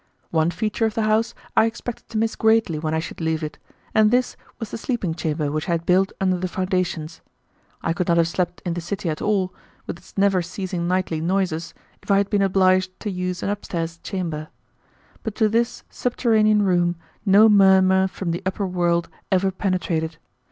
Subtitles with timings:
[0.31, 3.59] One feature of the house I expected to miss greatly when I should leave it,
[3.93, 7.21] and this was the sleeping chamber which I had built under the foundations.
[7.83, 9.53] I could not have slept in the city at all,
[9.85, 13.99] with its never ceasing nightly noises, if I had been obliged to use an upstairs
[13.99, 14.47] chamber.
[15.21, 20.17] But to this subterranean room no murmur from the upper world ever penetrated.